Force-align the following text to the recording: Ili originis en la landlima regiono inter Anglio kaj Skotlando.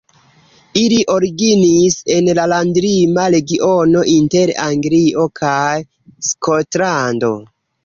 Ili 0.83 0.95
originis 1.15 1.97
en 2.15 2.31
la 2.39 2.45
landlima 2.53 3.27
regiono 3.37 4.03
inter 4.15 4.55
Anglio 4.65 5.29
kaj 5.43 5.77
Skotlando. 6.33 7.35